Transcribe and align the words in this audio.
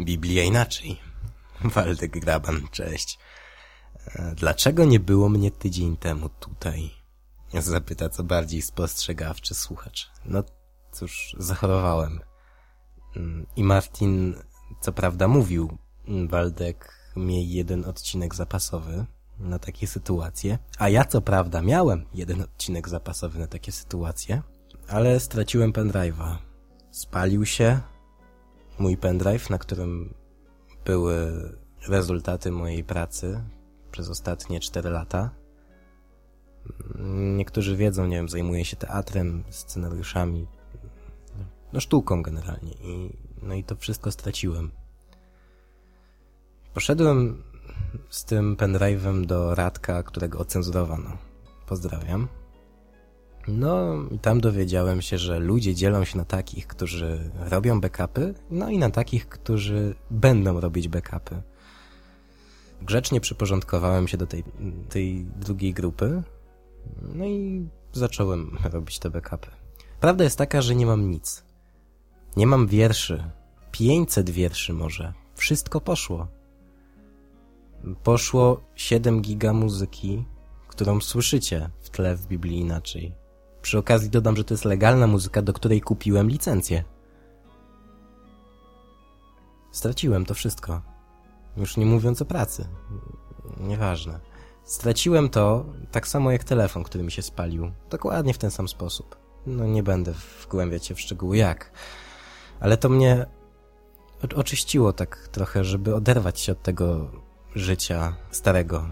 Biblia 0.00 0.44
inaczej. 0.44 1.00
Waldek 1.74 2.18
Graban, 2.18 2.68
cześć. 2.70 3.18
E, 4.06 4.34
dlaczego 4.34 4.84
nie 4.84 5.00
było 5.00 5.28
mnie 5.28 5.50
tydzień 5.50 5.96
temu 5.96 6.28
tutaj? 6.28 6.90
Zapyta 7.60 8.08
co 8.08 8.24
bardziej 8.24 8.62
spostrzegawczy 8.62 9.54
słuchacz. 9.54 10.10
No 10.24 10.42
cóż, 10.92 11.36
zachorowałem. 11.38 12.20
Mm, 13.16 13.46
I 13.56 13.64
Martin, 13.64 14.34
co 14.80 14.92
prawda 14.92 15.28
mówił, 15.28 15.78
Waldek 16.28 16.94
miej 17.16 17.50
jeden 17.50 17.84
odcinek 17.84 18.34
zapasowy 18.34 19.06
na 19.38 19.58
takie 19.58 19.86
sytuacje, 19.86 20.58
a 20.78 20.88
ja 20.88 21.04
co 21.04 21.20
prawda 21.20 21.62
miałem 21.62 22.06
jeden 22.14 22.42
odcinek 22.42 22.88
zapasowy 22.88 23.38
na 23.38 23.46
takie 23.46 23.72
sytuacje, 23.72 24.42
ale 24.88 25.20
straciłem 25.20 25.72
pendrive'a. 25.72 26.36
Spalił 26.90 27.46
się, 27.46 27.80
mój 28.78 28.96
pendrive, 28.96 29.50
na 29.50 29.58
którym 29.58 30.14
były 30.84 31.32
rezultaty 31.88 32.52
mojej 32.52 32.84
pracy 32.84 33.44
przez 33.90 34.08
ostatnie 34.08 34.60
4 34.60 34.90
lata. 34.90 35.30
Niektórzy 37.36 37.76
wiedzą, 37.76 38.06
nie 38.06 38.16
wiem, 38.16 38.28
zajmuję 38.28 38.64
się 38.64 38.76
teatrem, 38.76 39.44
scenariuszami, 39.50 40.46
no 41.72 41.80
sztuką 41.80 42.22
generalnie 42.22 42.72
i 42.72 43.16
no 43.42 43.54
i 43.54 43.64
to 43.64 43.76
wszystko 43.76 44.10
straciłem. 44.10 44.70
Poszedłem 46.74 47.42
z 48.08 48.24
tym 48.24 48.56
pendrive'em 48.56 49.26
do 49.26 49.54
Radka, 49.54 50.02
którego 50.02 50.38
ocenzurowano. 50.38 51.16
Pozdrawiam. 51.66 52.28
No 53.48 53.94
i 54.10 54.18
tam 54.18 54.40
dowiedziałem 54.40 55.02
się, 55.02 55.18
że 55.18 55.38
ludzie 55.38 55.74
dzielą 55.74 56.04
się 56.04 56.18
na 56.18 56.24
takich, 56.24 56.66
którzy 56.66 57.30
robią 57.50 57.80
backupy, 57.80 58.34
no 58.50 58.70
i 58.70 58.78
na 58.78 58.90
takich, 58.90 59.28
którzy 59.28 59.94
będą 60.10 60.60
robić 60.60 60.88
backupy. 60.88 61.42
Grzecznie 62.82 63.20
przyporządkowałem 63.20 64.08
się 64.08 64.16
do 64.16 64.26
tej, 64.26 64.44
tej 64.88 65.24
drugiej 65.24 65.74
grupy, 65.74 66.22
no 67.02 67.26
i 67.26 67.68
zacząłem 67.92 68.58
robić 68.72 68.98
te 68.98 69.10
backupy. 69.10 69.50
Prawda 70.00 70.24
jest 70.24 70.38
taka, 70.38 70.62
że 70.62 70.74
nie 70.74 70.86
mam 70.86 71.10
nic. 71.10 71.44
Nie 72.36 72.46
mam 72.46 72.66
wierszy. 72.66 73.24
500 73.70 74.30
wierszy 74.30 74.72
może. 74.72 75.12
Wszystko 75.34 75.80
poszło. 75.80 76.26
Poszło 78.02 78.60
7 78.74 79.22
giga 79.22 79.52
muzyki, 79.52 80.24
którą 80.68 81.00
słyszycie 81.00 81.70
w 81.80 81.90
tle 81.90 82.16
w 82.16 82.26
Biblii 82.26 82.58
inaczej. 82.58 83.23
Przy 83.64 83.78
okazji 83.78 84.10
dodam, 84.10 84.36
że 84.36 84.44
to 84.44 84.54
jest 84.54 84.64
legalna 84.64 85.06
muzyka, 85.06 85.42
do 85.42 85.52
której 85.52 85.80
kupiłem 85.80 86.28
licencję. 86.28 86.84
Straciłem 89.72 90.26
to 90.26 90.34
wszystko. 90.34 90.82
Już 91.56 91.76
nie 91.76 91.86
mówiąc 91.86 92.22
o 92.22 92.24
pracy. 92.24 92.68
Nieważne. 93.60 94.20
Straciłem 94.64 95.28
to 95.28 95.66
tak 95.90 96.08
samo 96.08 96.30
jak 96.30 96.44
telefon, 96.44 96.84
który 96.84 97.04
mi 97.04 97.12
się 97.12 97.22
spalił. 97.22 97.70
Dokładnie 97.90 98.34
w 98.34 98.38
ten 98.38 98.50
sam 98.50 98.68
sposób. 98.68 99.16
No 99.46 99.66
nie 99.66 99.82
będę 99.82 100.14
wgłębiać 100.42 100.86
się 100.86 100.94
w 100.94 101.00
szczegóły 101.00 101.36
jak. 101.36 101.70
Ale 102.60 102.76
to 102.76 102.88
mnie 102.88 103.26
oczyściło 104.36 104.92
tak 104.92 105.28
trochę, 105.32 105.64
żeby 105.64 105.94
oderwać 105.94 106.40
się 106.40 106.52
od 106.52 106.62
tego 106.62 107.10
życia 107.54 108.16
starego. 108.30 108.88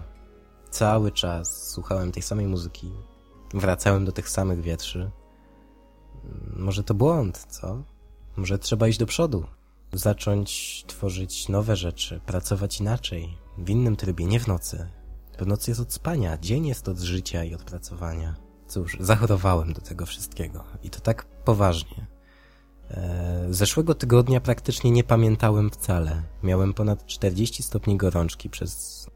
Cały 0.69 1.11
czas 1.11 1.71
słuchałem 1.71 2.11
tej 2.11 2.23
samej 2.23 2.47
muzyki, 2.47 2.91
wracałem 3.53 4.05
do 4.05 4.11
tych 4.11 4.29
samych 4.29 4.61
wietrzy. 4.61 5.11
Może 6.55 6.83
to 6.83 6.93
błąd, 6.93 7.45
co? 7.49 7.83
Może 8.37 8.59
trzeba 8.59 8.87
iść 8.87 8.99
do 8.99 9.05
przodu, 9.05 9.45
zacząć 9.93 10.83
tworzyć 10.87 11.49
nowe 11.49 11.75
rzeczy, 11.75 12.21
pracować 12.25 12.79
inaczej, 12.79 13.37
w 13.57 13.69
innym 13.69 13.95
trybie, 13.95 14.25
nie 14.25 14.39
w 14.39 14.47
nocy. 14.47 14.87
W 15.39 15.47
nocy 15.47 15.71
jest 15.71 15.81
od 15.81 15.93
spania, 15.93 16.37
dzień 16.37 16.67
jest 16.67 16.87
od 16.89 16.99
życia 16.99 17.43
i 17.43 17.55
od 17.55 17.63
pracowania. 17.63 18.35
Cóż, 18.67 18.97
zachorowałem 18.99 19.73
do 19.73 19.81
tego 19.81 20.05
wszystkiego 20.05 20.63
i 20.83 20.89
to 20.89 20.99
tak 20.99 21.25
poważnie. 21.25 22.07
E, 22.91 23.47
zeszłego 23.49 23.95
tygodnia 23.95 24.41
praktycznie 24.41 24.91
nie 24.91 25.03
pamiętałem 25.03 25.69
wcale. 25.69 26.23
Miałem 26.43 26.73
ponad 26.73 27.05
40 27.05 27.63
stopni 27.63 27.97
gorączki 27.97 28.49
przez 28.49 29.07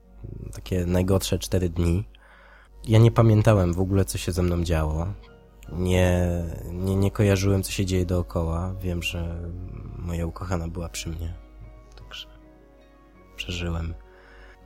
takie 0.54 0.86
najgorsze 0.86 1.40
4 1.40 1.70
dni. 1.70 2.04
Ja 2.88 3.00
nie 3.00 3.12
pamiętałem 3.12 3.74
w 3.74 3.80
ogóle, 3.80 4.06
co 4.06 4.18
się 4.18 4.32
ze 4.32 4.44
mną 4.44 4.64
działo. 4.64 5.08
Nie, 5.72 6.44
nie, 6.72 6.96
nie 6.96 7.12
kojarzyłem, 7.12 7.64
co 7.64 7.72
się 7.72 7.86
dzieje 7.86 8.06
dookoła. 8.06 8.74
Wiem, 8.82 9.04
że 9.04 9.50
moja 9.98 10.26
ukochana 10.26 10.68
była 10.68 10.90
przy 10.90 11.10
mnie. 11.10 11.34
Także 11.96 12.28
przeżyłem. 13.36 13.94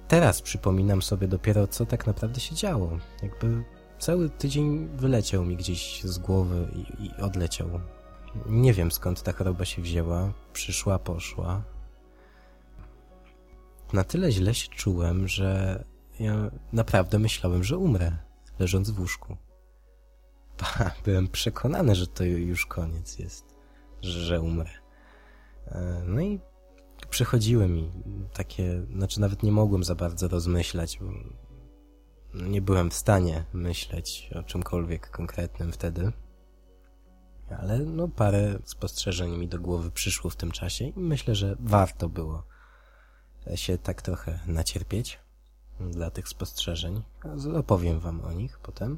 Teraz 0.08 0.42
przypominam 0.42 1.02
sobie 1.02 1.28
dopiero, 1.28 1.68
co 1.68 1.86
tak 1.86 2.08
naprawdę 2.08 2.40
się 2.40 2.56
działo. 2.56 2.98
Jakby 3.24 3.64
cały 4.00 4.30
tydzień 4.30 4.90
wyleciał 4.94 5.46
mi 5.46 5.58
gdzieś 5.58 6.04
z 6.04 6.20
głowy 6.20 6.68
i, 6.76 7.06
i 7.06 7.22
odleciał. 7.22 7.68
Nie 8.46 8.74
wiem 8.74 8.92
skąd 8.92 9.24
ta 9.24 9.34
choroba 9.34 9.66
się 9.66 9.82
wzięła, 9.82 10.34
przyszła, 10.54 11.00
poszła. 11.00 11.64
Na 13.94 14.04
tyle 14.04 14.32
źle 14.32 14.54
się 14.54 14.68
czułem, 14.68 15.28
że 15.28 15.84
ja 16.22 16.52
naprawdę 16.74 17.20
myślałem, 17.20 17.64
że 17.64 17.78
umrę, 17.78 18.18
leżąc 18.60 18.90
w 18.90 19.00
łóżku. 19.00 19.38
Byłem 21.06 21.28
przekonany, 21.28 21.96
że 21.96 22.08
to 22.08 22.24
już 22.24 22.66
koniec 22.66 23.20
jest, 23.20 23.46
że 24.02 24.42
umrę. 24.42 24.72
E, 25.68 26.04
no 26.06 26.22
i 26.22 26.40
przychodziły 27.10 27.68
mi 27.68 27.92
takie, 28.34 28.86
znaczy 28.96 29.22
nawet 29.22 29.44
nie 29.44 29.52
mogłem 29.52 29.84
za 29.84 29.96
bardzo 29.96 30.28
rozmyślać, 30.28 31.00
bo 31.02 31.12
nie 32.34 32.62
byłem 32.62 32.90
w 32.90 32.94
stanie 32.94 33.46
myśleć 33.54 34.30
o 34.36 34.44
czymkolwiek 34.44 35.10
konkretnym 35.10 35.72
wtedy 35.72 36.12
ale 37.60 37.80
no 37.80 38.08
parę 38.08 38.60
spostrzeżeń 38.64 39.38
mi 39.38 39.48
do 39.48 39.60
głowy 39.60 39.92
przyszło 39.92 40.30
w 40.30 40.36
tym 40.36 40.52
czasie 40.52 40.86
i 40.86 41.00
myślę, 41.00 41.36
że 41.36 41.56
warto 41.60 42.10
było 42.10 42.44
się 43.56 43.78
tak 43.78 44.02
trochę 44.02 44.40
nacierpieć 44.48 45.20
dla 45.90 46.12
tych 46.12 46.28
spostrzeżeń. 46.28 47.02
Opowiem 47.56 48.00
wam 48.00 48.22
o 48.22 48.32
nich 48.32 48.60
potem. 48.60 48.98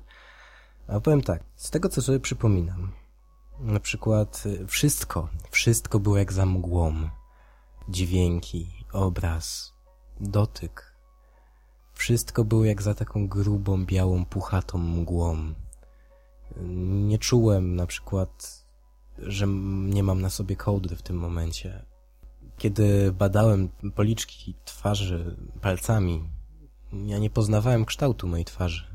A 0.88 1.00
powiem 1.00 1.22
tak, 1.22 1.44
z 1.56 1.70
tego 1.70 1.90
co 1.90 2.02
sobie 2.02 2.20
przypominam, 2.20 2.92
na 3.60 3.80
przykład 3.80 4.44
y, 4.46 4.68
wszystko, 4.68 5.30
wszystko 5.52 6.00
było 6.00 6.18
jak 6.18 6.34
za 6.34 6.46
mgłą. 6.46 7.10
Dźwięki, 7.90 8.86
obraz, 8.92 9.74
dotyk. 10.20 10.94
Wszystko 11.94 12.44
było 12.44 12.66
jak 12.66 12.82
za 12.82 12.94
taką 12.94 13.28
grubą, 13.28 13.86
białą, 13.86 14.26
puchatą 14.26 14.78
mgłą 14.78 15.54
nie 17.08 17.18
czułem 17.18 17.76
na 17.76 17.88
przykład, 17.88 18.66
że 19.18 19.48
nie 19.86 20.04
mam 20.04 20.22
na 20.22 20.30
sobie 20.30 20.56
kołdry 20.56 20.96
w 20.96 21.02
tym 21.02 21.18
momencie. 21.18 21.86
Kiedy 22.58 23.12
badałem 23.12 23.70
policzki 23.96 24.56
twarzy 24.66 25.38
palcami, 25.62 26.24
ja 27.06 27.18
nie 27.18 27.30
poznawałem 27.30 27.86
kształtu 27.86 28.28
mojej 28.28 28.46
twarzy. 28.46 28.88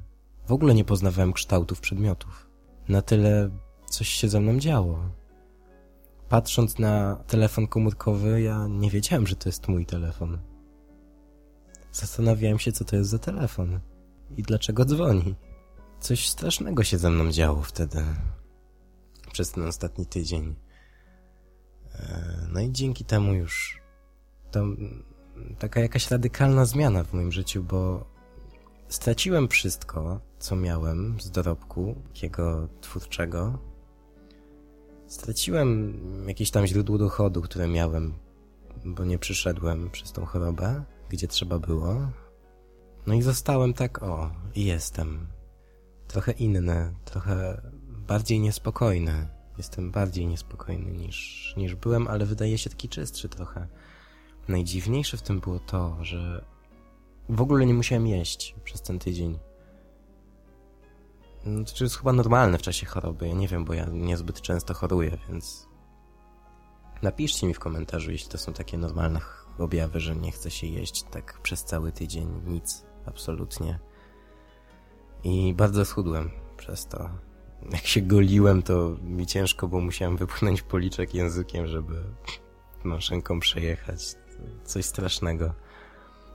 W 0.47 0.53
ogóle 0.53 0.75
nie 0.75 0.84
poznawałem 0.84 1.32
kształtów 1.32 1.81
przedmiotów. 1.81 2.48
Na 2.88 3.03
tyle 3.03 3.50
coś 3.91 4.09
się 4.09 4.28
ze 4.28 4.41
mną 4.41 4.59
działo. 4.59 4.98
Patrząc 6.28 6.78
na 6.78 7.16
telefon 7.26 7.66
komórkowy, 7.66 8.42
ja 8.42 8.66
nie 8.66 8.91
wiedziałem, 8.91 9.26
że 9.26 9.37
to 9.37 9.48
jest 9.48 9.69
mój 9.69 9.87
telefon. 9.87 10.38
Zastanawiałem 11.92 12.58
się, 12.58 12.72
co 12.72 12.84
to 12.84 12.97
jest 12.97 13.10
za 13.10 13.19
telefon 13.19 13.81
i 14.37 14.42
dlaczego 14.42 14.84
dzwoni. 14.84 15.34
Coś 16.00 16.28
strasznego 16.28 16.84
się 16.84 16.98
ze 16.98 17.10
mną 17.10 17.31
działo 17.32 17.62
wtedy. 17.62 18.04
Przez 19.32 19.53
ten 19.53 19.66
ostatni 19.66 20.06
tydzień. 20.06 20.54
E, 21.94 22.46
no 22.52 22.61
i 22.61 22.73
dzięki 22.73 23.05
temu 23.05 23.34
już 23.34 23.81
to 24.50 24.64
taka 25.58 25.81
jakaś 25.81 26.11
radykalna 26.11 26.64
zmiana 26.64 27.05
w 27.05 27.12
moim 27.12 27.32
życiu, 27.32 27.64
bo 27.64 28.05
straciłem 28.88 29.49
wszystko, 29.49 30.20
co 30.38 30.56
miałem 30.56 31.20
z 31.20 31.31
dorobku 31.31 31.94
takiego 32.08 32.69
twórczego. 32.81 33.58
Straciłem 35.06 35.99
jakieś 36.29 36.50
tam 36.50 36.67
źródło 36.67 36.99
dochodu, 36.99 37.43
które 37.43 37.69
miałem, 37.69 38.14
bo 38.85 39.05
nie 39.05 39.19
przyszedłem 39.19 39.90
przez 39.90 40.12
tą 40.12 40.25
chorobę, 40.25 40.85
gdzie 41.08 41.29
trzeba 41.29 41.58
było. 41.58 42.11
No 43.06 43.14
i 43.14 43.23
zostałem 43.23 43.75
tak, 43.75 44.02
o, 44.02 44.31
i 44.55 44.64
jestem 44.64 45.26
trochę 46.08 46.32
inne, 46.32 46.93
trochę 47.05 47.62
bardziej 47.88 48.40
niespokojne. 48.40 49.38
Jestem 49.58 49.90
bardziej 49.90 50.26
niespokojny 50.26 50.93
niż, 50.93 51.55
niż 51.56 51.75
byłem, 51.75 52.08
ale 52.08 52.26
wydaje 52.26 52.58
się 52.58 52.70
taki 52.70 52.88
czystszy 52.88 53.29
trochę. 53.29 53.67
Najdziwniejsze 54.49 55.17
w 55.17 55.23
tym 55.23 55.41
było 55.41 55.59
to, 55.59 55.97
że 56.05 56.45
w 57.29 57.41
ogóle 57.41 57.67
nie 57.67 57.75
musiałem 57.75 58.06
jeść 58.06 58.55
przez 58.65 58.83
ten 58.83 58.99
tydzień. 58.99 59.39
No, 61.45 61.65
to 61.79 61.85
jest 61.85 61.97
chyba 61.97 62.12
normalne 62.12 62.59
w 62.59 62.62
czasie 62.62 62.87
choroby. 62.87 63.29
Ja 63.29 63.35
nie 63.35 63.49
wiem, 63.49 63.65
bo 63.65 63.75
ja 63.75 63.87
niezbyt 63.93 64.41
często 64.41 64.75
choruję, 64.75 65.19
więc 65.29 65.69
Napiszcie 67.03 67.47
mi 67.47 67.55
w 67.55 67.59
komentarzu, 67.59 68.11
jeśli 68.11 68.31
to 68.31 68.39
są 68.39 68.53
takie 68.53 68.79
normalne 68.79 69.21
objawy, 69.59 70.00
że 70.00 70.17
nie 70.17 70.33
chce 70.33 70.50
się 70.50 70.67
jeść 70.67 71.03
tak 71.03 71.41
przez 71.43 71.65
cały 71.65 71.93
tydzień, 71.93 72.29
nic, 72.47 72.85
absolutnie. 73.06 73.79
I 75.25 75.55
bardzo 75.55 75.85
schudłem 75.85 76.31
przez 76.56 76.87
to. 76.87 77.11
Jak 77.71 77.87
się 77.87 78.00
goliłem, 78.00 78.62
to 78.62 78.97
mi 79.03 79.27
ciężko, 79.27 79.69
bo 79.69 79.81
musiałem 79.81 80.17
wypchnąć 80.17 80.62
policzek 80.62 81.15
językiem, 81.15 81.67
żeby 81.67 82.05
maszynką 82.85 83.41
przejechać. 83.41 84.15
Coś 84.64 84.85
strasznego. 84.85 85.55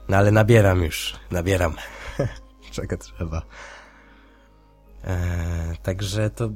No 0.10 0.18
ale 0.18 0.32
nabieram 0.32 0.84
już, 0.84 1.16
nabieram. 1.32 1.76
Czego 2.72 2.98
trzeba. 2.98 3.42
Eee, 5.04 5.78
także 5.78 6.30
to 6.30 6.50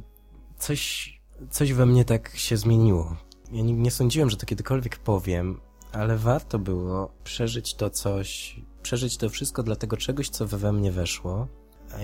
coś, 0.58 1.14
coś 1.50 1.74
we 1.74 1.86
mnie 1.86 2.06
tak 2.06 2.36
się 2.36 2.58
zmieniło. 2.58 3.16
Ja 3.52 3.62
nie, 3.62 3.74
nie 3.74 3.92
sądziłem, 3.92 4.30
że 4.30 4.38
to 4.38 4.46
kiedykolwiek 4.46 4.98
powiem, 4.98 5.60
ale 5.92 6.18
warto 6.18 6.60
było 6.60 7.12
przeżyć 7.24 7.76
to 7.76 7.90
coś, 7.90 8.60
przeżyć 8.82 9.18
to 9.18 9.30
wszystko 9.30 9.64
dla 9.64 9.76
tego 9.76 9.98
czegoś, 9.98 10.30
co 10.30 10.48
we 10.48 10.74
mnie 10.74 10.92
weszło. 10.92 11.48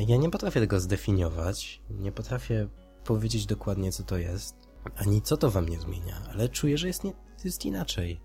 Ja 0.07 0.17
nie 0.17 0.29
potrafię 0.29 0.59
tego 0.59 0.79
zdefiniować, 0.79 1.81
nie 1.89 2.11
potrafię 2.11 2.67
powiedzieć 3.05 3.45
dokładnie, 3.45 3.91
co 3.91 4.03
to 4.03 4.17
jest, 4.17 4.55
ani 4.95 5.21
co 5.21 5.37
to 5.37 5.51
we 5.51 5.61
mnie 5.61 5.79
zmienia, 5.79 6.21
ale 6.31 6.49
czuję, 6.49 6.77
że 6.77 6.87
jest, 6.87 7.03
nie, 7.03 7.13
jest 7.43 7.65
inaczej. 7.65 8.21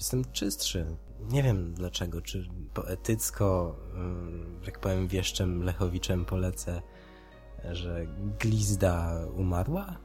Jestem 0.00 0.24
czystszy. 0.32 0.86
Nie 1.30 1.42
wiem 1.42 1.74
dlaczego, 1.74 2.22
czy 2.22 2.48
poetycko, 2.74 3.76
jak 4.66 4.80
powiem 4.80 5.08
wieszczem 5.08 5.62
Lechowiczem 5.62 6.24
polecę, 6.24 6.82
że 7.72 8.06
glizda 8.40 9.16
umarła? 9.36 9.96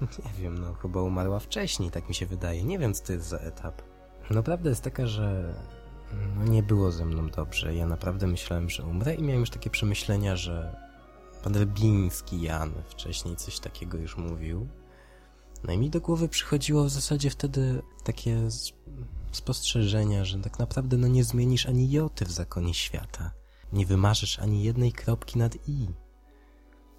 Nie 0.26 0.42
wiem, 0.42 0.58
no 0.58 0.74
chyba 0.74 1.02
umarła 1.02 1.38
wcześniej, 1.38 1.90
tak 1.90 2.08
mi 2.08 2.14
się 2.14 2.26
wydaje. 2.26 2.64
Nie 2.64 2.78
wiem, 2.78 2.94
co 2.94 3.06
to 3.06 3.12
jest 3.12 3.26
za 3.26 3.38
etap. 3.38 3.82
No 4.30 4.42
prawda 4.42 4.70
jest 4.70 4.82
taka, 4.82 5.06
że 5.06 5.54
no, 6.36 6.44
nie 6.44 6.62
było 6.62 6.92
ze 6.92 7.04
mną 7.04 7.28
dobrze. 7.28 7.74
Ja 7.74 7.86
naprawdę 7.86 8.26
myślałem, 8.26 8.70
że 8.70 8.82
umrę 8.82 9.14
i 9.14 9.22
miałem 9.22 9.40
już 9.40 9.50
takie 9.50 9.70
przemyślenia, 9.70 10.36
że 10.36 10.76
pan 11.42 11.56
Rybiński 11.56 12.40
Jan 12.40 12.72
wcześniej 12.88 13.36
coś 13.36 13.60
takiego 13.60 13.98
już 13.98 14.16
mówił. 14.16 14.68
No 15.64 15.72
i 15.72 15.78
mi 15.78 15.90
do 15.90 16.00
głowy 16.00 16.28
przychodziło 16.28 16.84
w 16.84 16.90
zasadzie 16.90 17.30
wtedy 17.30 17.82
takie 18.04 18.48
spostrzeżenia, 19.32 20.24
że 20.24 20.38
tak 20.38 20.58
naprawdę 20.58 20.96
no 20.96 21.08
nie 21.08 21.24
zmienisz 21.24 21.66
ani 21.66 21.90
joty 21.90 22.24
w 22.24 22.30
zakonie 22.30 22.74
świata. 22.74 23.32
Nie 23.72 23.86
wymarzysz 23.86 24.38
ani 24.38 24.62
jednej 24.62 24.92
kropki 24.92 25.38
nad 25.38 25.68
i. 25.68 25.88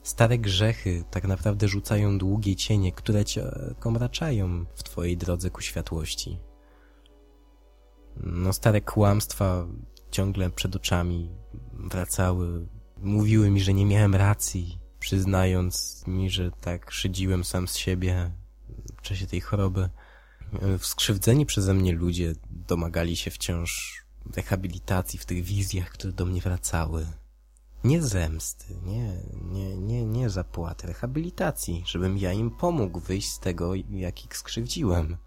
Stare 0.04 0.38
grzechy 0.38 1.04
tak 1.12 1.24
naprawdę 1.24 1.68
rzucają 1.68 2.18
długie 2.18 2.56
cienie, 2.56 2.92
które 2.92 3.26
cię 3.26 3.44
komraczają 3.80 4.66
w 4.76 4.84
twojej 4.84 5.18
drodze 5.18 5.50
ku 5.50 5.62
światłości. 5.62 6.40
No 8.18 8.54
stare 8.54 8.82
kłamstwa 8.82 9.68
ciągle 10.12 10.50
przed 10.50 10.76
oczami 10.76 11.30
wracały, 11.74 12.68
mówiły 12.98 13.50
mi, 13.50 13.62
że 13.62 13.74
nie 13.74 13.86
miałem 13.86 14.16
racji, 14.16 14.80
przyznając 15.00 16.04
mi, 16.08 16.30
że 16.30 16.52
tak 16.52 16.92
szydziłem 16.92 17.44
sam 17.44 17.68
z 17.68 17.76
siebie 17.76 18.32
czasie 19.06 19.28
tej 19.28 19.42
choroby. 19.42 19.90
Skrzywdzeni 20.80 21.46
przeze 21.46 21.74
mnie 21.74 21.94
ludzie 21.94 22.34
domagali 22.50 23.16
się 23.16 23.32
wciąż 23.32 24.02
rehabilitacji 24.36 25.20
w 25.20 25.26
tych 25.26 25.44
wizjach, 25.44 25.90
które 25.90 26.14
do 26.14 26.26
mnie 26.26 26.42
wracały. 26.42 27.08
Nie 27.84 28.02
zemsty, 28.02 28.76
nie, 28.84 29.20
nie, 29.52 29.78
nie, 29.78 30.06
nie 30.06 30.30
zapłaty, 30.30 30.88
rehabilitacji, 30.88 31.84
żebym 31.86 32.18
ja 32.18 32.34
im 32.34 32.52
pomógł 32.52 33.00
wyjść 33.00 33.30
z 33.32 33.40
tego, 33.40 33.76
jak 33.90 34.26
ich 34.26 34.38
skrzywdziłem. 34.38 35.18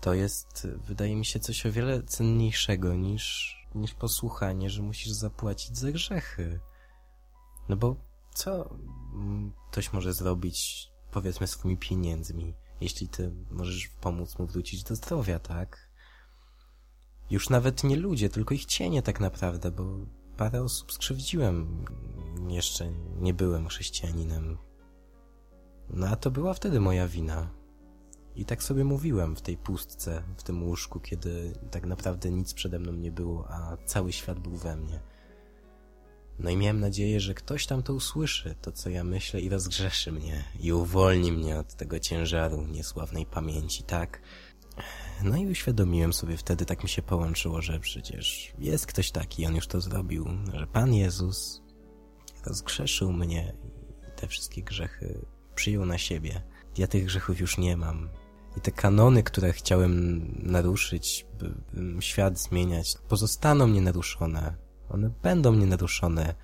To 0.00 0.14
jest, 0.14 0.68
wydaje 0.86 1.16
mi 1.16 1.24
się, 1.24 1.40
coś 1.40 1.66
o 1.66 1.72
wiele 1.72 2.02
cenniejszego 2.02 2.94
niż, 2.94 3.56
niż 3.74 3.94
posłuchanie, 3.94 4.70
że 4.70 4.82
musisz 4.82 5.12
zapłacić 5.12 5.78
za 5.78 5.92
grzechy. 5.92 6.60
No 7.68 7.76
bo 7.76 7.96
co 8.34 8.74
ktoś 9.70 9.92
może 9.92 10.12
zrobić, 10.12 10.88
powiedzmy, 11.10 11.46
swoimi 11.46 11.76
pieniędzmi, 11.76 12.54
jeśli 12.80 13.08
ty 13.08 13.32
możesz 13.50 13.88
pomóc 13.88 14.38
mu 14.38 14.46
wrócić 14.46 14.82
do 14.82 14.96
zdrowia, 14.96 15.38
tak? 15.38 15.90
Już 17.30 17.50
nawet 17.50 17.84
nie 17.84 17.96
ludzie, 17.96 18.28
tylko 18.28 18.54
ich 18.54 18.64
cienie 18.64 19.02
tak 19.02 19.20
naprawdę, 19.20 19.70
bo 19.70 19.84
parę 20.36 20.62
osób 20.62 20.92
skrzywdziłem. 20.92 21.84
Jeszcze 22.48 22.92
nie 23.18 23.34
byłem 23.34 23.68
chrześcijaninem. 23.68 24.58
No 25.90 26.08
a 26.08 26.16
to 26.16 26.30
była 26.30 26.54
wtedy 26.54 26.80
moja 26.80 27.08
wina. 27.08 27.50
I 28.36 28.44
tak 28.44 28.62
sobie 28.62 28.84
mówiłem 28.84 29.36
w 29.36 29.42
tej 29.42 29.56
pustce, 29.56 30.22
w 30.36 30.42
tym 30.42 30.62
łóżku, 30.62 31.00
kiedy 31.00 31.52
tak 31.70 31.86
naprawdę 31.86 32.30
nic 32.30 32.54
przede 32.54 32.78
mną 32.78 32.92
nie 32.92 33.12
było, 33.12 33.48
a 33.50 33.76
cały 33.86 34.12
świat 34.12 34.38
był 34.38 34.56
we 34.56 34.76
mnie. 34.76 35.00
No 36.40 36.50
i 36.50 36.56
miałem 36.56 36.80
nadzieję, 36.80 37.20
że 37.20 37.34
ktoś 37.34 37.66
tam 37.66 37.82
to 37.82 37.94
usłyszy, 37.94 38.54
to 38.62 38.72
co 38.72 38.90
ja 38.90 39.04
myślę 39.04 39.40
i 39.40 39.48
rozgrzeszy 39.48 40.12
mnie 40.12 40.44
i 40.60 40.72
uwolni 40.72 41.32
mnie 41.32 41.58
od 41.58 41.74
tego 41.74 42.00
ciężaru 42.00 42.66
niesławnej 42.66 43.26
pamięci, 43.26 43.82
tak? 43.82 44.22
No 45.22 45.36
i 45.36 45.46
uświadomiłem 45.46 46.12
sobie 46.12 46.36
wtedy, 46.36 46.66
tak 46.66 46.82
mi 46.82 46.88
się 46.88 47.02
połączyło, 47.02 47.62
że 47.62 47.80
przecież 47.80 48.52
jest 48.58 48.86
ktoś 48.86 49.10
taki, 49.10 49.46
on 49.46 49.54
już 49.54 49.66
to 49.66 49.80
zrobił, 49.80 50.28
że 50.54 50.66
Pan 50.66 50.94
Jezus 50.94 51.62
rozgrzeszył 52.46 53.12
mnie 53.12 53.52
i 54.08 54.20
te 54.20 54.26
wszystkie 54.28 54.62
grzechy 54.62 55.26
przyjął 55.54 55.86
na 55.86 55.98
siebie. 55.98 56.42
Ja 56.78 56.86
tych 56.86 57.04
grzechów 57.04 57.40
już 57.40 57.58
nie 57.58 57.76
mam. 57.76 58.08
I 58.56 58.60
te 58.60 58.72
kanony, 58.72 59.22
które 59.22 59.52
chciałem 59.52 60.24
naruszyć, 60.42 61.26
by 61.38 61.54
świat 62.02 62.38
zmieniać, 62.38 62.94
pozostaną 63.08 63.68
nienaruszone. 63.68 64.69
One 64.90 65.10
będą 65.22 65.54
nienaruszone. 65.54 66.34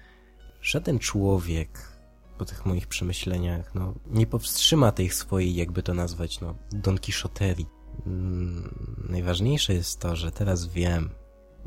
Żaden 0.62 0.98
człowiek 0.98 1.96
po 2.38 2.44
tych 2.44 2.66
moich 2.66 2.86
przemyśleniach, 2.86 3.74
no, 3.74 3.94
nie 4.06 4.26
powstrzyma 4.26 4.92
tej 4.92 5.10
swojej, 5.10 5.54
jakby 5.54 5.82
to 5.82 5.94
nazwać, 5.94 6.40
no, 6.40 6.54
Don 6.72 6.98
Quixoterii. 6.98 7.66
Mm, 8.06 8.74
najważniejsze 9.08 9.74
jest 9.74 10.00
to, 10.00 10.16
że 10.16 10.30
teraz 10.30 10.66
wiem, 10.66 11.10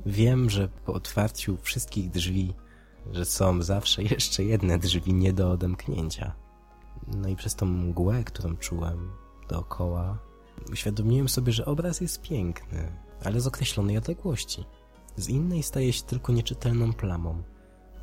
wiem, 0.05 0.49
że 0.49 0.67
po 0.85 0.93
otwarciu 0.93 1.57
wszystkich 1.61 2.09
drzwi, 2.09 2.53
że 3.11 3.25
są 3.25 3.61
zawsze 3.61 4.03
jeszcze 4.03 4.43
jedne 4.43 4.79
drzwi 4.79 5.13
nie 5.13 5.33
do 5.33 5.51
odemknięcia. 5.51 6.35
No 7.07 7.27
i 7.27 7.35
przez 7.35 7.55
tą 7.55 7.65
mgłę, 7.65 8.23
którą 8.23 8.57
czułem 8.57 9.11
dookoła, 9.49 10.17
uświadomiłem 10.71 11.29
sobie, 11.29 11.53
że 11.53 11.65
obraz 11.65 12.01
jest 12.01 12.21
piękny, 12.21 12.91
ale 13.23 13.41
z 13.41 13.47
określonej 13.47 13.97
odległości. 13.97 14.65
Z 15.17 15.29
innej 15.29 15.63
staje 15.63 15.93
się 15.93 16.03
tylko 16.03 16.33
nieczytelną 16.33 16.93
plamą. 16.93 17.43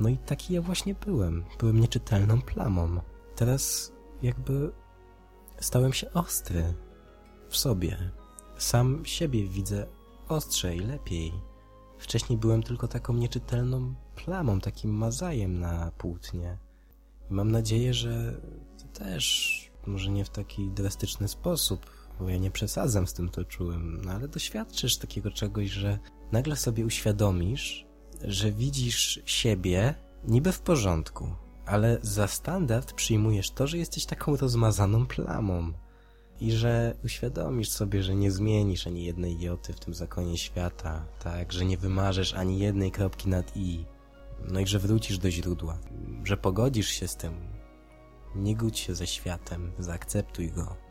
No 0.01 0.09
i 0.09 0.19
taki 0.19 0.55
ja 0.55 0.63
właśnie 0.63 0.95
byłem. 0.95 1.45
Byłem 1.59 1.81
nieczytelną 1.81 2.43
plamą. 2.43 3.01
Teraz 3.37 3.93
jakby 4.23 4.73
stałem 5.61 5.93
się 5.93 6.13
ostry 6.13 6.75
w 7.49 7.57
sobie. 7.57 8.11
Sam 8.59 9.05
siebie 9.05 9.49
widzę 9.49 9.87
ostrzej, 10.29 10.81
lepiej. 10.81 11.33
Wcześniej 11.99 12.39
byłem 12.39 12.63
tylko 12.63 12.89
taką 12.89 13.15
nieczytelną 13.15 13.95
plamą, 14.17 14.61
takim 14.61 14.91
mazajem 14.91 15.61
na 15.61 15.91
płótnie. 15.99 16.59
I 17.31 17.35
mam 17.35 17.51
nadzieję, 17.51 17.95
że 17.95 18.41
ty 18.79 19.01
też, 19.01 19.71
może 19.87 20.11
nie 20.11 20.25
w 20.25 20.31
taki 20.31 20.71
drastyczny 20.71 21.29
sposób, 21.29 21.87
bo 22.21 22.29
ja 22.29 22.37
nie 22.37 22.51
przesadzam 22.51 23.07
z 23.07 23.13
tym, 23.13 23.31
co 23.31 23.45
czułem, 23.45 24.01
no 24.05 24.13
ale 24.13 24.29
doświadczysz 24.29 24.97
takiego 24.97 25.31
czegoś, 25.31 25.71
że 25.71 25.99
nagle 26.33 26.56
sobie 26.56 26.87
uświadomisz, 26.87 27.87
że 28.25 28.52
widzisz 28.52 29.23
siebie 29.25 29.95
niby 30.28 30.52
w 30.52 30.61
porządku, 30.61 31.28
ale 31.66 31.99
za 32.02 32.26
standard 32.26 32.92
przyjmujesz 32.92 33.50
to, 33.50 33.66
że 33.66 33.78
jesteś 33.78 34.06
taką 34.06 34.37
rozmazaną 34.37 35.06
plamą 35.06 35.73
i 36.40 36.52
że 36.52 36.95
uświadomisz 37.04 37.71
sobie, 37.71 38.02
że 38.02 38.14
nie 38.14 38.30
zmienisz 38.30 38.87
ani 38.87 39.04
jednej 39.04 39.40
joty 39.40 39.73
w 39.73 39.80
tym 39.80 39.95
zakonie 39.95 40.38
świata, 40.38 41.06
tak, 41.25 41.52
że 41.52 41.64
nie 41.64 41.76
wymarzysz 41.76 42.35
ani 42.35 42.59
jednej 42.59 42.90
kropki 42.90 43.28
nad 43.28 43.56
i, 43.56 43.85
no 44.49 44.61
i 44.61 44.66
że 44.66 44.78
wrócisz 44.78 45.18
do 45.18 45.30
źródła, 45.30 45.78
że 46.25 46.37
pogodzisz 46.37 46.88
się 46.88 47.09
z 47.09 47.16
tym, 47.16 47.33
nie 48.35 48.56
gódź 48.56 48.78
się 48.78 48.95
ze 48.95 49.06
światem, 49.06 49.73
zaakceptuj 49.78 50.50
go. 50.50 50.86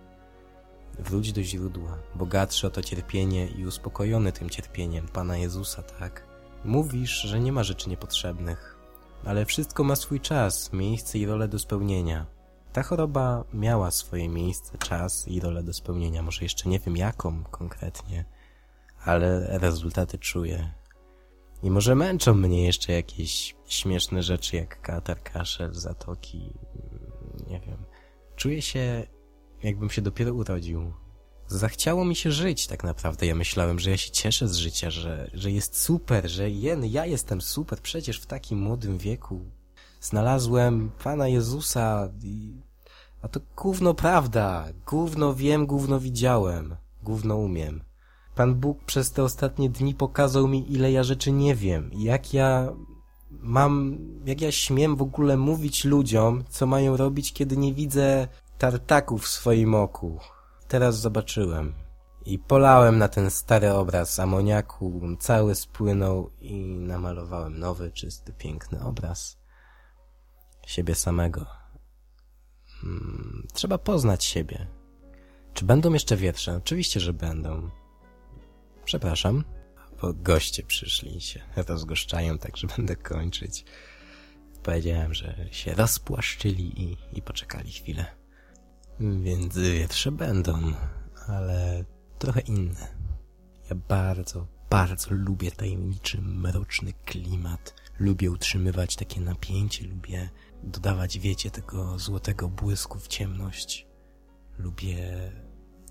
Wróć 0.99 1.31
do 1.31 1.43
źródła, 1.43 1.97
bogatszy 2.15 2.67
o 2.67 2.69
to 2.69 2.81
cierpienie 2.81 3.47
i 3.47 3.65
uspokojony 3.65 4.31
tym 4.31 4.49
cierpieniem 4.49 5.07
Pana 5.07 5.37
Jezusa, 5.37 5.83
tak? 5.83 6.27
Mówisz, 6.65 7.21
że 7.21 7.39
nie 7.39 7.51
ma 7.51 7.63
rzeczy 7.63 7.89
niepotrzebnych, 7.89 8.77
ale 9.25 9.45
wszystko 9.45 9.83
ma 9.83 9.95
swój 9.95 10.19
czas, 10.19 10.73
miejsce 10.73 11.17
i 11.17 11.25
rolę 11.25 11.47
do 11.47 11.59
spełnienia. 11.59 12.25
Ta 12.73 12.83
choroba 12.83 13.43
miała 13.53 13.91
swoje 13.91 14.29
miejsce, 14.29 14.77
czas 14.77 15.27
i 15.27 15.39
rolę 15.39 15.63
do 15.63 15.73
spełnienia. 15.73 16.23
Może 16.23 16.43
jeszcze 16.43 16.69
nie 16.69 16.79
wiem 16.79 16.97
jaką 16.97 17.43
konkretnie, 17.43 18.25
ale 19.05 19.57
rezultaty 19.59 20.17
czuję. 20.17 20.73
I 21.63 21.71
może 21.71 21.95
męczą 21.95 22.33
mnie 22.33 22.65
jeszcze 22.65 22.93
jakieś 22.93 23.55
śmieszne 23.67 24.23
rzeczy 24.23 24.55
jak 24.55 24.81
katar, 24.81 25.23
kaszel, 25.23 25.73
zatoki, 25.73 26.53
nie 27.47 27.59
wiem. 27.59 27.85
Czuję 28.35 28.61
się 28.61 29.07
jakbym 29.63 29.89
się 29.89 30.01
dopiero 30.01 30.33
urodził. 30.33 30.93
zachciało 31.47 32.05
mi 32.05 32.15
się 32.15 32.31
żyć 32.31 32.67
tak 32.67 32.83
naprawdę. 32.83 33.25
Ja 33.25 33.35
myślałem, 33.35 33.79
że 33.79 33.89
ja 33.91 33.97
się 33.97 34.11
cieszę 34.11 34.47
z 34.47 34.55
życia, 34.55 34.89
że, 34.89 35.29
że 35.33 35.51
jest 35.51 35.81
super, 35.81 36.29
że 36.29 36.49
jen, 36.49 36.85
ja 36.85 37.05
jestem 37.05 37.41
super. 37.41 37.79
Przecież 37.81 38.19
w 38.19 38.25
takim 38.25 38.59
młodym 38.59 38.97
wieku 38.97 39.41
znalazłem 40.01 40.91
Pana 41.03 41.27
Jezusa 41.27 42.09
i... 42.23 42.53
A 43.21 43.27
to 43.27 43.39
gówno 43.57 43.93
prawda. 43.93 44.65
Gówno 44.87 45.33
wiem, 45.33 45.65
gówno 45.65 45.99
widziałem. 45.99 46.75
Gówno 47.03 47.37
umiem. 47.37 47.83
Pan 48.35 48.55
Bóg 48.55 48.83
przez 48.83 49.11
te 49.11 49.23
ostatnie 49.23 49.69
dni 49.69 49.95
pokazał 49.95 50.47
mi, 50.47 50.73
ile 50.73 50.91
ja 50.91 51.03
rzeczy 51.03 51.31
nie 51.31 51.55
wiem. 51.55 51.91
Jak 51.93 52.33
ja 52.33 52.73
mam, 53.31 53.97
jak 54.25 54.41
ja 54.41 54.51
śmiem 54.51 54.95
w 54.95 55.01
ogóle 55.01 55.37
mówić 55.37 55.85
ludziom, 55.85 56.43
co 56.49 56.65
mają 56.65 56.97
robić, 56.97 57.33
kiedy 57.33 57.57
nie 57.57 57.73
widzę 57.73 58.27
tartaków 58.57 59.23
w 59.23 59.27
swoim 59.27 59.75
oku. 59.75 60.19
Teraz 60.67 60.99
zobaczyłem. 60.99 61.73
I 62.25 62.39
polałem 62.39 62.97
na 62.97 63.07
ten 63.07 63.31
stary 63.31 63.71
obraz 63.71 64.19
amoniaku, 64.19 65.01
cały 65.19 65.55
spłynął 65.55 66.31
i 66.41 66.65
namalowałem 66.65 67.59
nowy, 67.59 67.91
czysty, 67.91 68.33
piękny 68.33 68.83
obraz 68.83 69.37
siebie 70.67 70.95
samego. 70.95 71.45
Hmm, 72.81 73.47
trzeba 73.53 73.77
poznać 73.77 74.25
siebie. 74.25 74.67
Czy 75.53 75.65
będą 75.65 75.93
jeszcze 75.93 76.17
wiersze? 76.17 76.55
Oczywiście, 76.55 76.99
że 76.99 77.13
będą. 77.13 77.69
Przepraszam, 78.85 79.43
bo 80.01 80.13
goście 80.13 80.63
przyszli 80.63 81.21
się 81.21 81.41
rozgoszczają, 81.67 82.37
także 82.37 82.67
będę 82.77 82.95
kończyć. 82.95 83.65
Powiedziałem, 84.63 85.13
że 85.13 85.35
się 85.51 85.73
rozpłaszczyli 85.73 86.81
i, 86.83 86.97
i 87.13 87.21
poczekali 87.21 87.71
chwilę. 87.71 88.24
Więc 88.99 89.57
wietrze 89.57 90.11
będą, 90.11 90.53
ale 91.27 91.85
trochę 92.19 92.41
inne. 92.41 92.95
Ja 93.69 93.75
bardzo, 93.75 94.47
bardzo 94.69 95.07
lubię 95.13 95.51
tajemniczy, 95.51 96.21
mroczny 96.21 96.93
klimat. 97.05 97.75
Lubię 97.99 98.31
utrzymywać 98.31 98.95
takie 98.95 99.21
napięcie, 99.21 99.87
lubię 99.87 100.29
dodawać, 100.63 101.19
wiecie, 101.19 101.51
tego 101.51 101.99
złotego 101.99 102.49
błysku 102.49 102.99
w 102.99 103.07
ciemność. 103.07 103.87
Lubię 104.57 105.31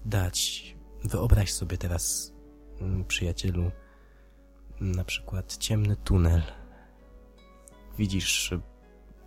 dać, 0.04 0.76
wyobraź 1.04 1.52
sobie 1.52 1.78
teraz, 1.78 2.32
mm, 2.80 3.04
przyjacielu, 3.04 3.70
na 4.80 5.04
przykład 5.04 5.56
ciemny 5.56 5.96
tunel. 5.96 6.42
Widzisz 7.98 8.54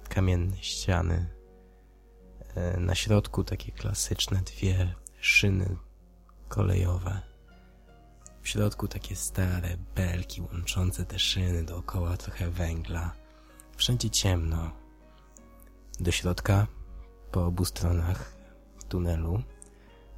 kamienne 0.10 0.57
ściany, 0.57 1.37
na 2.78 2.96
środku 2.96 3.44
takie 3.44 3.72
klasyczne 3.72 4.42
dwie 4.42 4.96
szyny 5.20 5.78
kolejowe. 6.48 7.22
W 8.42 8.50
środku 8.50 8.88
takie 8.88 9.16
stare 9.16 9.78
belki 9.96 10.42
łączące 10.42 11.06
te 11.06 11.20
szyny, 11.20 11.64
dookoła 11.64 12.18
trochę 12.18 12.50
węgla. 12.50 13.12
Wszędzie 13.76 14.10
ciemno. 14.10 14.72
Do 16.00 16.12
środka, 16.12 16.68
po 17.32 17.46
obu 17.46 17.66
stronach 17.66 18.38
tunelu, 18.90 19.44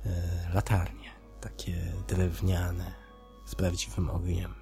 e, 0.05 0.53
latarnie, 0.53 1.09
takie 1.41 1.93
drewniane, 2.07 2.93
z 3.45 3.55
prawdziwym 3.55 4.09
ogniem. 4.09 4.53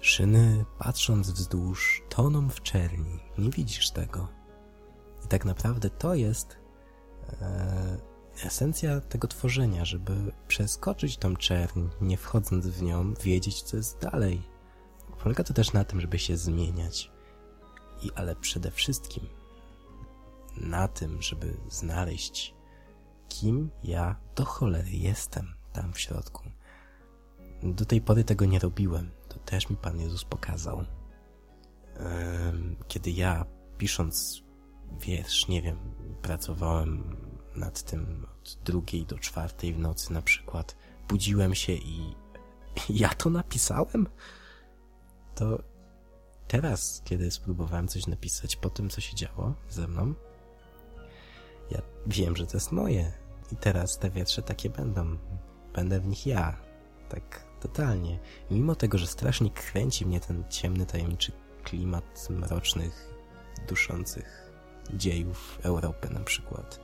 Szyny, 0.00 0.64
patrząc 0.78 1.30
wzdłuż, 1.30 2.02
toną 2.08 2.48
w 2.48 2.62
czerni. 2.62 3.18
Nie 3.38 3.50
widzisz 3.50 3.90
tego. 3.90 4.28
I 5.26 5.28
tak 5.28 5.44
naprawdę 5.44 5.90
to 5.90 6.14
jest 6.14 6.56
e, 7.42 7.96
esencja 8.44 9.00
tego 9.00 9.28
tworzenia, 9.28 9.84
żeby 9.84 10.32
przeskoczyć 10.48 11.16
tą 11.16 11.36
czerń, 11.36 11.88
nie 12.00 12.16
wchodząc 12.16 12.66
w 12.66 12.82
nią, 12.82 13.14
wiedzieć, 13.14 13.62
co 13.62 13.76
jest 13.76 13.98
dalej. 13.98 14.42
Polega 15.22 15.44
to 15.44 15.54
też 15.54 15.72
na 15.72 15.84
tym, 15.84 16.00
żeby 16.00 16.18
się 16.18 16.36
zmieniać. 16.36 17.10
I 18.02 18.10
ale 18.14 18.36
przede 18.36 18.70
wszystkim 18.70 19.26
na 20.56 20.88
tym, 20.88 21.22
żeby 21.22 21.56
znaleźć, 21.68 22.54
kim 23.28 23.70
ja 23.82 24.16
do 24.34 24.44
cholery 24.44 24.90
jestem 24.90 25.54
tam 25.72 25.92
w 25.92 26.00
środku. 26.00 26.42
Do 27.62 27.84
tej 27.84 28.00
pory 28.00 28.24
tego 28.24 28.44
nie 28.44 28.58
robiłem. 28.58 29.10
To 29.28 29.38
też 29.38 29.70
mi 29.70 29.76
Pan 29.76 30.00
Jezus 30.00 30.24
pokazał. 30.24 30.84
Kiedy 32.88 33.10
ja, 33.10 33.44
pisząc 33.78 34.45
wiersz, 35.00 35.48
nie 35.48 35.62
wiem, 35.62 35.78
pracowałem 36.22 37.16
nad 37.56 37.82
tym 37.82 38.26
od 38.40 38.58
drugiej 38.64 39.06
do 39.06 39.18
czwartej 39.18 39.74
w 39.74 39.78
nocy 39.78 40.12
na 40.12 40.22
przykład. 40.22 40.76
Budziłem 41.08 41.54
się 41.54 41.72
i 41.72 42.14
ja 43.02 43.08
to 43.08 43.30
napisałem? 43.30 44.06
To 45.34 45.62
teraz, 46.48 47.02
kiedy 47.04 47.30
spróbowałem 47.30 47.88
coś 47.88 48.06
napisać 48.06 48.56
po 48.56 48.70
tym, 48.70 48.90
co 48.90 49.00
się 49.00 49.16
działo 49.16 49.54
ze 49.68 49.88
mną, 49.88 50.14
ja 51.70 51.82
wiem, 52.06 52.36
że 52.36 52.46
to 52.46 52.56
jest 52.56 52.72
moje. 52.72 53.12
I 53.52 53.56
teraz 53.56 53.98
te 53.98 54.10
wietrze 54.10 54.42
takie 54.42 54.70
będą. 54.70 55.18
Będę 55.74 56.00
w 56.00 56.06
nich 56.06 56.26
ja. 56.26 56.56
Tak 57.08 57.46
totalnie. 57.60 58.18
I 58.50 58.54
mimo 58.54 58.74
tego, 58.74 58.98
że 58.98 59.06
strasznie 59.06 59.50
kręci 59.50 60.06
mnie 60.06 60.20
ten 60.20 60.44
ciemny, 60.48 60.86
tajemniczy 60.86 61.32
klimat 61.64 62.28
mrocznych, 62.30 63.14
duszących 63.68 64.45
dziejów 64.94 65.58
Europy 65.62 66.10
na 66.10 66.20
przykład, 66.20 66.80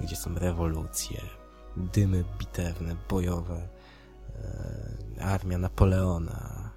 gdzie 0.00 0.16
są 0.16 0.34
rewolucje, 0.34 1.20
dymy 1.76 2.24
bitewne, 2.38 2.96
bojowe, 3.08 3.68
e, 5.18 5.22
armia 5.22 5.58
Napoleona 5.58 6.70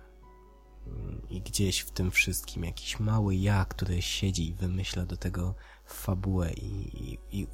i 1.30 1.42
gdzieś 1.42 1.80
w 1.80 1.92
tym 1.92 2.12
wszystkim 2.12 2.64
jakiś 2.64 3.00
mały 3.00 3.36
ja, 3.36 3.66
który 3.66 4.02
siedzi 4.02 4.50
i 4.50 4.54
wymyśla 4.54 5.06
do 5.06 5.18
tego 5.18 5.56
fabułę 5.86 6.54
i, 6.54 6.90
i, 7.12 7.20
i 7.32 7.48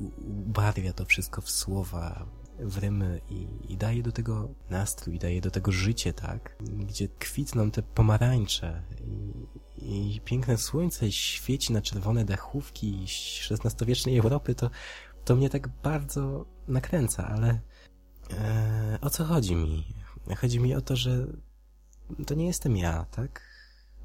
ubarwia 0.48 0.94
to 0.94 1.06
wszystko 1.06 1.42
w 1.42 1.50
słowa, 1.50 2.26
w 2.60 2.78
rymy 2.78 3.22
i, 3.30 3.48
i 3.70 3.78
daje 3.78 4.04
do 4.04 4.12
tego 4.12 4.50
nastrój, 4.70 5.20
daje 5.20 5.42
do 5.42 5.52
tego 5.52 5.72
życie, 5.72 6.14
tak? 6.14 6.58
Gdzie 6.60 7.08
kwitną 7.08 7.72
te 7.72 7.84
pomarańcze 7.84 8.84
i, 9.06 9.37
i 9.88 10.22
piękne 10.26 10.58
słońce 10.58 11.12
świeci 11.12 11.74
na 11.74 11.82
czerwone 11.82 12.26
dachówki 12.26 13.06
XVI-wiecznej 13.52 14.18
Europy, 14.18 14.56
to, 14.56 14.70
to 15.26 15.36
mnie 15.36 15.50
tak 15.50 15.68
bardzo 15.68 16.46
nakręca, 16.68 17.28
ale 17.28 17.60
e, 18.32 18.98
o 19.02 19.10
co 19.10 19.26
chodzi 19.26 19.56
mi? 19.56 19.86
Chodzi 20.38 20.60
mi 20.60 20.76
o 20.76 20.82
to, 20.82 20.96
że 20.96 21.28
to 22.26 22.34
nie 22.34 22.48
jestem 22.48 22.78
ja, 22.78 23.06
tak? 23.12 23.42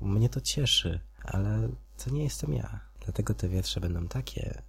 Mnie 0.00 0.28
to 0.28 0.40
cieszy, 0.40 1.00
ale 1.24 1.68
to 2.04 2.10
nie 2.10 2.24
jestem 2.24 2.54
ja. 2.54 2.80
Dlatego 3.04 3.34
te 3.34 3.48
wiersze 3.48 3.80
będą 3.80 4.08
takie, 4.08 4.62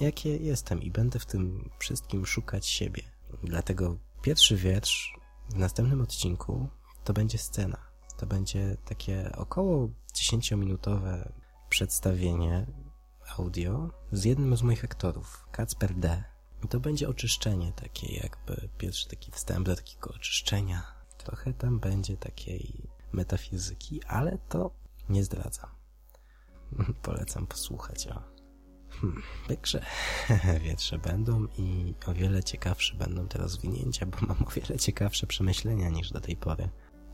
jakie 0.00 0.36
jestem 0.36 0.82
i 0.82 0.90
będę 0.90 1.18
w 1.18 1.26
tym 1.26 1.70
wszystkim 1.78 2.26
szukać 2.26 2.66
siebie. 2.66 3.02
Dlatego 3.42 3.98
pierwszy 4.22 4.56
wiersz 4.56 5.18
w 5.48 5.58
następnym 5.58 6.00
odcinku 6.00 6.68
to 7.04 7.12
będzie 7.12 7.38
scena. 7.38 7.93
To 8.16 8.26
będzie 8.26 8.76
takie 8.84 9.32
około 9.36 9.88
10-minutowe 10.14 11.32
przedstawienie 11.68 12.66
audio 13.38 13.90
z 14.12 14.24
jednym 14.24 14.56
z 14.56 14.62
moich 14.62 14.84
aktorów, 14.84 15.46
Kacper 15.52 15.94
D. 15.94 16.24
I 16.64 16.68
to 16.68 16.80
będzie 16.80 17.08
oczyszczenie 17.08 17.72
takie 17.72 18.14
jakby, 18.14 18.68
pierwszy 18.78 19.08
taki 19.08 19.30
wstęp 19.30 19.66
do 19.66 19.76
takiego 19.76 20.10
oczyszczenia. 20.10 20.82
Trochę 21.18 21.54
tam 21.54 21.80
będzie 21.80 22.16
takiej 22.16 22.90
metafizyki, 23.12 24.04
ale 24.04 24.38
to 24.48 24.70
nie 25.08 25.24
zdradzam. 25.24 25.70
Polecam 27.02 27.46
posłuchać 27.46 28.08
o 28.08 28.34
Hmm, 29.00 29.22
także 29.48 29.84
wietrze 30.64 30.98
będą 30.98 31.46
i 31.58 31.94
o 32.06 32.14
wiele 32.14 32.42
ciekawsze 32.42 32.96
będą 32.96 33.28
te 33.28 33.38
rozwinięcia, 33.38 34.06
bo 34.06 34.18
mam 34.20 34.42
o 34.46 34.50
wiele 34.50 34.78
ciekawsze 34.78 35.26
przemyślenia 35.26 35.88
niż 35.88 36.10
do 36.10 36.20
tej 36.20 36.36
pory. 36.36 36.68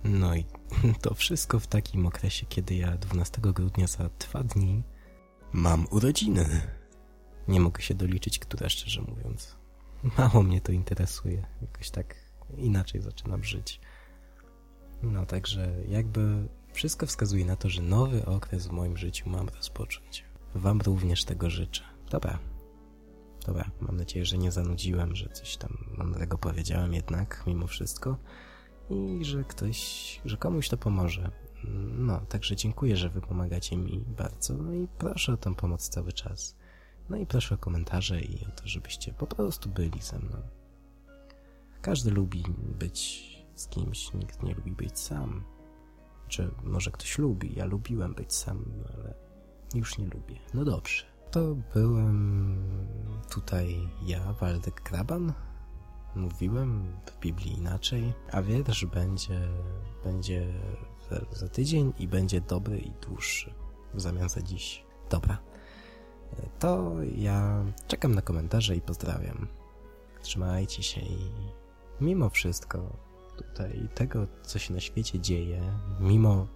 No 0.04 0.34
i 0.34 0.44
to 1.02 1.14
wszystko 1.14 1.60
w 1.60 1.66
takim 1.66 2.06
okresie, 2.06 2.46
kiedy 2.46 2.74
ja 2.74 2.96
12 2.96 3.40
grudnia 3.40 3.86
za 3.86 4.10
dwa 4.18 4.42
dni 4.42 4.82
mam 5.52 5.86
urodziny. 5.90 6.46
Nie 7.48 7.60
mogę 7.60 7.82
się 7.82 7.94
doliczyć, 7.94 8.38
która 8.38 8.68
szczerze 8.68 9.02
mówiąc. 9.02 9.56
Mało 10.18 10.42
mnie 10.42 10.60
to 10.60 10.72
interesuje. 10.72 11.46
Jakoś 11.62 11.90
tak 11.90 12.14
inaczej 12.56 13.00
zaczynam 13.00 13.44
żyć. 13.44 13.80
No 15.02 15.26
także 15.26 15.74
jakby 15.88 16.48
wszystko 16.72 17.06
wskazuje 17.06 17.44
na 17.44 17.56
to, 17.56 17.68
że 17.68 17.82
nowy 17.82 18.26
okres 18.26 18.66
w 18.66 18.70
moim 18.70 18.96
życiu 18.96 19.30
mam 19.30 19.48
rozpocząć. 19.48 20.24
Wam 20.54 20.80
również 20.80 21.24
tego 21.24 21.50
życzę. 21.50 21.82
Dobra. 22.10 22.38
Dobra, 23.46 23.70
mam 23.80 23.96
nadzieję, 23.96 24.24
że 24.24 24.38
nie 24.38 24.52
zanudziłem, 24.52 25.16
że 25.16 25.28
coś 25.28 25.56
tam 25.56 25.78
mądrego 25.98 26.38
powiedziałem 26.38 26.94
jednak, 26.94 27.42
mimo 27.46 27.66
wszystko 27.66 28.16
i 28.90 29.24
że 29.24 29.44
ktoś, 29.44 30.20
że 30.24 30.36
komuś 30.36 30.68
to 30.68 30.76
pomoże. 30.76 31.30
No, 31.98 32.20
także 32.20 32.56
dziękuję, 32.56 32.96
że 32.96 33.08
wy 33.08 33.20
pomagacie 33.20 33.76
mi 33.76 34.00
bardzo, 34.00 34.54
no 34.54 34.72
i 34.74 34.88
proszę 34.98 35.32
o 35.32 35.36
tę 35.36 35.54
pomoc 35.54 35.88
cały 35.88 36.12
czas. 36.12 36.56
No 37.10 37.16
i 37.16 37.26
proszę 37.26 37.54
o 37.54 37.58
komentarze 37.58 38.20
i 38.20 38.46
o 38.46 38.50
to, 38.50 38.68
żebyście 38.68 39.12
po 39.12 39.26
prostu 39.26 39.68
byli 39.68 40.02
ze 40.02 40.18
mną. 40.18 40.36
Każdy 41.82 42.10
lubi 42.10 42.44
być 42.78 43.30
z 43.54 43.68
kimś, 43.68 44.14
nikt 44.14 44.42
nie 44.42 44.54
lubi 44.54 44.72
być 44.72 44.98
sam. 44.98 45.44
Czy 46.28 46.50
może 46.64 46.90
ktoś 46.90 47.18
lubi, 47.18 47.54
ja 47.54 47.64
lubiłem 47.64 48.14
być 48.14 48.34
sam, 48.34 48.64
ale 48.94 49.14
już 49.74 49.98
nie 49.98 50.06
lubię. 50.06 50.36
No 50.54 50.64
dobrze. 50.64 51.04
To 51.30 51.56
byłem 51.74 52.58
tutaj 53.30 53.88
ja, 54.06 54.32
Waldek 54.32 54.80
Kraban. 54.80 55.32
Mówiłem 56.14 56.96
w 57.06 57.20
Biblii 57.20 57.58
inaczej, 57.58 58.12
a 58.32 58.42
wiersz 58.42 58.84
będzie, 58.84 59.40
będzie 60.04 60.46
za 61.32 61.48
tydzień 61.48 61.92
i 61.98 62.08
będzie 62.08 62.40
dobry 62.40 62.78
i 62.78 62.90
dłuższy 62.90 63.54
w 63.94 64.00
zamian 64.00 64.28
za 64.28 64.42
dziś. 64.42 64.84
Dobra. 65.10 65.38
To 66.58 66.92
ja 67.16 67.64
czekam 67.86 68.14
na 68.14 68.22
komentarze 68.22 68.76
i 68.76 68.80
pozdrawiam. 68.80 69.46
Trzymajcie 70.22 70.82
się 70.82 71.00
i 71.00 71.30
mimo 72.00 72.28
wszystko 72.28 72.96
tutaj 73.36 73.88
tego, 73.94 74.26
co 74.42 74.58
się 74.58 74.74
na 74.74 74.80
świecie 74.80 75.20
dzieje, 75.20 75.62
mimo, 76.00 76.46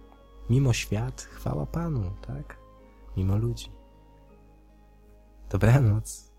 mimo 0.49 0.73
świat, 0.73 1.21
chwała 1.21 1.65
Panu, 1.65 2.11
tak? 2.27 2.57
Mimo 3.17 3.37
ludzi. 3.37 3.71
Dobranoc. 5.49 6.34